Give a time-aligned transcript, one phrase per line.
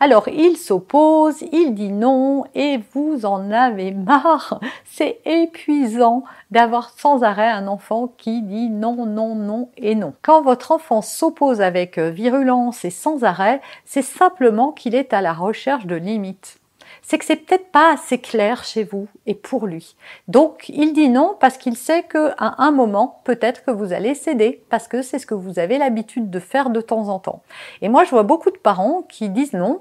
[0.00, 4.60] Alors, il s'oppose, il dit non, et vous en avez marre.
[4.84, 10.14] C'est épuisant d'avoir sans arrêt un enfant qui dit non, non, non et non.
[10.22, 15.32] Quand votre enfant s'oppose avec virulence et sans arrêt, c'est simplement qu'il est à la
[15.32, 16.60] recherche de limites
[17.02, 19.96] c'est que c'est peut-être pas assez clair chez vous et pour lui.
[20.26, 24.62] Donc, il dit non parce qu'il sait qu'à un moment, peut-être que vous allez céder
[24.68, 27.42] parce que c'est ce que vous avez l'habitude de faire de temps en temps.
[27.82, 29.80] Et moi, je vois beaucoup de parents qui disent non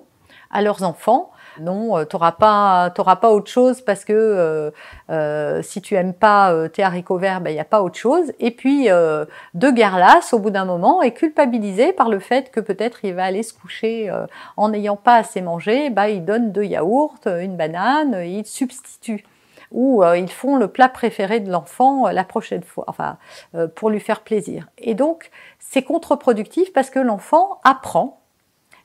[0.51, 1.31] à leurs enfants.
[1.59, 4.71] Non, euh, t'auras pas, t'auras pas autre chose parce que euh,
[5.09, 8.31] euh, si tu aimes pas tes haricots verts, ben il y a pas autre chose.
[8.39, 9.97] Et puis de guerre
[10.31, 13.53] au bout d'un moment et culpabilisé par le fait que peut-être il va aller se
[13.53, 14.11] coucher
[14.57, 19.25] en n'ayant pas assez mangé, bah il donne deux yaourts, une banane, il substitue
[19.71, 23.17] ou ils font le plat préféré de l'enfant la prochaine fois, enfin
[23.75, 24.67] pour lui faire plaisir.
[24.77, 28.19] Et donc c'est contre-productif parce que l'enfant apprend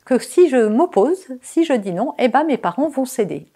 [0.05, 3.47] que si je m'oppose, si je dis non, eh ben mes parents vont céder.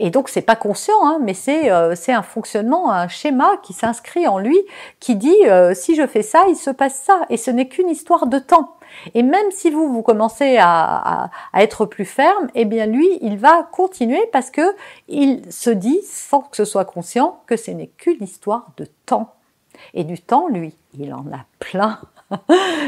[0.00, 3.72] Et donc c'est pas conscient, hein, mais c'est euh, c'est un fonctionnement, un schéma qui
[3.72, 4.58] s'inscrit en lui,
[5.00, 7.88] qui dit euh, si je fais ça, il se passe ça, et ce n'est qu'une
[7.88, 8.76] histoire de temps.
[9.14, 13.38] Et même si vous vous commencez à, à, être plus ferme, eh bien lui, il
[13.38, 14.74] va continuer parce que
[15.08, 19.34] il se dit, sans que ce soit conscient, que ce n'est qu'une histoire de temps.
[19.94, 22.00] Et du temps, lui, il en a plein.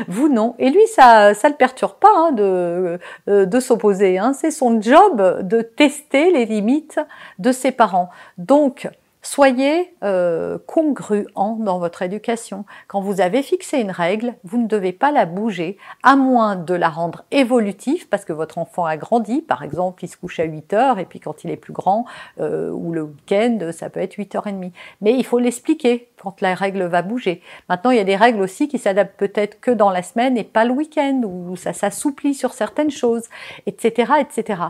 [0.08, 0.54] Vous non.
[0.58, 4.18] Et lui, ça ça le perturbe pas hein, de, euh, de s'opposer.
[4.18, 4.32] Hein.
[4.32, 7.00] C'est son job de tester les limites
[7.38, 8.10] de ses parents.
[8.38, 8.88] Donc,
[9.22, 12.64] Soyez euh, congruent dans votre éducation.
[12.88, 16.72] Quand vous avez fixé une règle, vous ne devez pas la bouger, à moins de
[16.72, 19.42] la rendre évolutive, parce que votre enfant a grandi.
[19.42, 22.06] Par exemple, il se couche à 8 heures, et puis quand il est plus grand,
[22.40, 24.72] euh, ou le week-end, ça peut être 8 heures et demie.
[25.02, 27.42] Mais il faut l'expliquer quand la règle va bouger.
[27.68, 30.44] Maintenant, il y a des règles aussi qui s'adaptent peut-être que dans la semaine et
[30.44, 33.24] pas le week-end, où ça s'assouplit sur certaines choses,
[33.66, 34.62] etc., etc.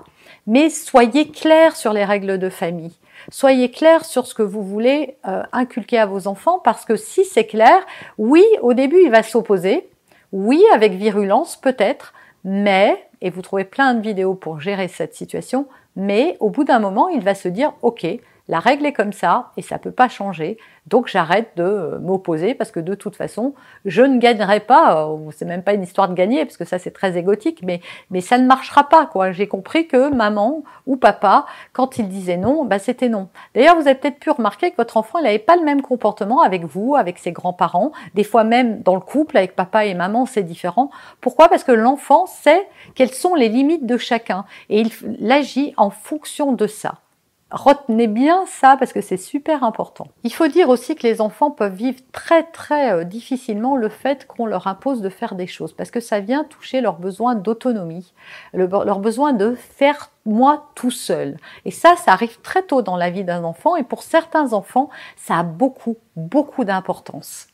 [0.49, 2.97] Mais soyez clairs sur les règles de famille.
[3.31, 7.25] Soyez clair sur ce que vous voulez euh, inculquer à vos enfants parce que si
[7.25, 7.85] c'est clair,
[8.19, 9.89] oui, au début, il va s'opposer.
[10.33, 12.15] Oui, avec virulence peut-être,
[12.45, 15.67] mais, et vous trouvez plein de vidéos pour gérer cette situation,
[15.97, 18.07] mais au bout d'un moment, il va se dire, OK,
[18.51, 20.59] la règle est comme ça et ça peut pas changer.
[20.89, 25.07] Donc j'arrête de euh, m'opposer parce que de toute façon, je ne gagnerai pas.
[25.07, 28.21] Euh, c'est même pas une histoire de gagner parce que ça c'est très égotique, mais
[28.21, 29.31] ça ne marchera pas quoi.
[29.31, 33.29] J'ai compris que maman ou papa, quand il disait non, bah c'était non.
[33.55, 36.65] D'ailleurs, vous avez peut-être pu remarquer que votre enfant n'avait pas le même comportement avec
[36.65, 37.93] vous, avec ses grands-parents.
[38.15, 40.91] Des fois même dans le couple avec papa et maman, c'est différent.
[41.21, 41.49] Pourquoi?
[41.49, 42.67] Parce que l'enfant sait
[42.97, 46.97] quelles sont les limites de chacun et il agit en fonction de ça.
[47.51, 50.07] Retenez bien ça parce que c'est super important.
[50.23, 54.27] Il faut dire aussi que les enfants peuvent vivre très très euh, difficilement le fait
[54.27, 58.13] qu'on leur impose de faire des choses parce que ça vient toucher leur besoin d'autonomie,
[58.55, 61.39] leur besoin de faire moi tout seul.
[61.65, 64.89] Et ça, ça arrive très tôt dans la vie d'un enfant et pour certains enfants,
[65.17, 67.49] ça a beaucoup, beaucoup d'importance.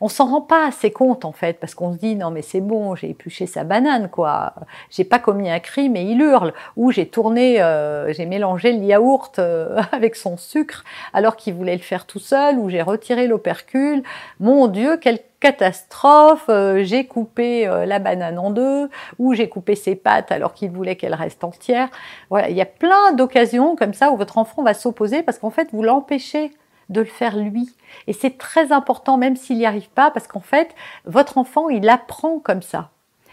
[0.00, 2.60] On s'en rend pas assez compte en fait, parce qu'on se dit non mais c'est
[2.60, 4.54] bon, j'ai épluché sa banane quoi,
[4.90, 8.84] j'ai pas commis un crime et il hurle, ou j'ai tourné, euh, j'ai mélangé le
[8.84, 13.26] yaourt euh, avec son sucre alors qu'il voulait le faire tout seul, ou j'ai retiré
[13.26, 14.02] l'opercule.
[14.40, 19.94] Mon Dieu, quelle catastrophe, euh, j'ai coupé la banane en deux, ou j'ai coupé ses
[19.94, 21.88] pattes alors qu'il voulait qu'elle reste entière.
[22.30, 25.50] Voilà, il y a plein d'occasions comme ça où votre enfant va s'opposer parce qu'en
[25.50, 26.52] fait vous l'empêchez
[26.88, 27.74] de le faire lui.
[28.06, 30.74] Et c'est très important, même s'il n'y arrive pas, parce qu'en fait,
[31.04, 32.90] votre enfant, il apprend comme ça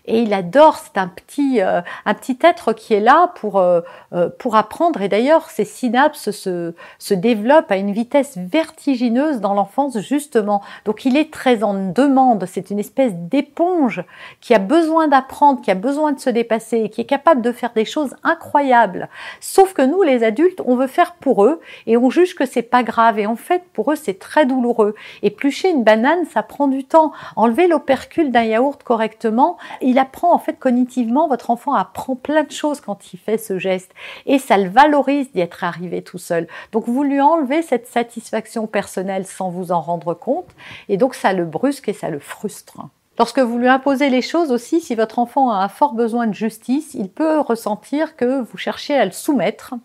[0.08, 0.78] et il adore.
[0.78, 3.82] C'est un petit, euh, un petit être qui est là pour, euh,
[4.14, 5.02] euh, pour apprendre.
[5.02, 10.62] Et d'ailleurs, ses synapses se, se développent à une vitesse vertigineuse dans l'enfance, justement.
[10.86, 12.46] Donc, il est très en demande.
[12.48, 14.04] C'est une espèce d'éponge
[14.42, 17.52] qui a besoin d'apprendre, qui a besoin de se dépasser et qui est capable de
[17.52, 19.10] faire des choses incroyables.
[19.40, 22.62] Sauf que nous, les adultes, on veut faire pour eux et on juge que c'est
[22.62, 23.20] pas grave.
[23.20, 24.96] Et en fait, pour eux, c'est très douloureux.
[25.24, 27.12] Éplucher une banane, ça prend du temps.
[27.36, 29.58] Enlever l'opercule d'un yaourt correctement,
[29.96, 33.58] il apprend en fait cognitivement, votre enfant apprend plein de choses quand il fait ce
[33.58, 33.92] geste
[34.26, 36.50] et ça le valorise d'y être arrivé tout seul.
[36.74, 40.50] Donc vous lui enlevez cette satisfaction personnelle sans vous en rendre compte
[40.90, 42.82] et donc ça le brusque et ça le frustre.
[43.18, 46.34] Lorsque vous lui imposez les choses aussi, si votre enfant a un fort besoin de
[46.34, 49.76] justice, il peut ressentir que vous cherchez à le soumettre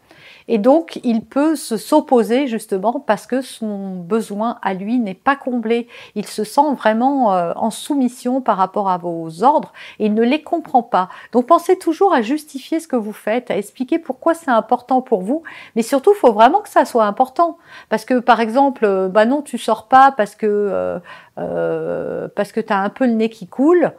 [0.48, 5.36] et donc, il peut se s'opposer justement parce que son besoin à lui n'est pas
[5.36, 5.86] comblé.
[6.16, 10.22] Il se sent vraiment euh, en soumission par rapport à vos ordres et il ne
[10.22, 11.08] les comprend pas.
[11.32, 15.22] Donc, pensez toujours à justifier ce que vous faites, à expliquer pourquoi c'est important pour
[15.22, 15.44] vous.
[15.76, 17.58] Mais surtout, faut vraiment que ça soit important.
[17.88, 21.00] Parce que, par exemple, euh, bah non, tu sors pas parce que,
[21.38, 23.92] euh, parce que tu as un peu le nez qui coule.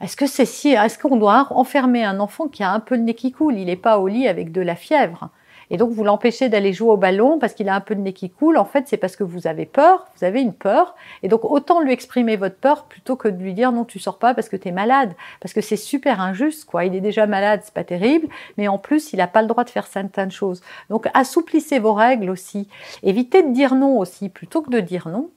[0.00, 3.02] Est-ce que c'est si, est-ce qu'on doit enfermer un enfant qui a un peu le
[3.02, 3.58] nez qui coule?
[3.58, 5.30] Il n'est pas au lit avec de la fièvre.
[5.70, 8.12] Et donc vous l'empêchez d'aller jouer au ballon parce qu'il a un peu de nez
[8.12, 8.58] qui coule.
[8.58, 10.96] En fait, c'est parce que vous avez peur, vous avez une peur.
[11.22, 14.18] Et donc autant lui exprimer votre peur plutôt que de lui dire non, tu sors
[14.18, 15.12] pas parce que tu es malade.
[15.40, 16.84] Parce que c'est super injuste, quoi.
[16.84, 18.28] Il est déjà malade, c'est pas terrible,
[18.58, 20.60] mais en plus, il n'a pas le droit de faire certaines choses.
[20.88, 22.68] Donc assouplissez vos règles aussi.
[23.02, 25.30] Évitez de dire non aussi, plutôt que de dire non.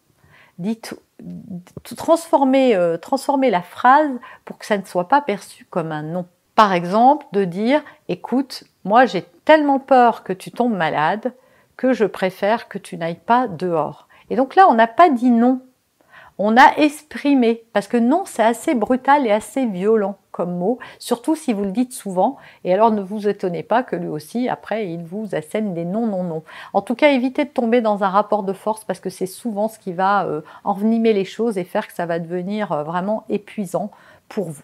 [0.60, 0.96] Dites
[1.84, 4.12] transformer, euh, transformer la phrase
[4.46, 6.26] pour que ça ne soit pas perçu comme un non.
[6.56, 11.34] Par exemple, de dire écoute, moi j'ai tellement peur que tu tombes malade
[11.78, 14.08] que je préfère que tu n'ailles pas dehors.
[14.30, 15.62] Et donc là, on n'a pas dit non.
[16.40, 21.36] On a exprimé, parce que non, c'est assez brutal et assez violent comme mot, surtout
[21.36, 22.38] si vous le dites souvent.
[22.64, 26.08] Et alors ne vous étonnez pas que lui aussi, après, il vous assène des non,
[26.08, 26.44] non, non.
[26.74, 29.68] En tout cas, évitez de tomber dans un rapport de force parce que c'est souvent
[29.68, 33.26] ce qui va euh, envenimer les choses et faire que ça va devenir euh, vraiment
[33.30, 33.92] épuisant
[34.28, 34.64] pour vous.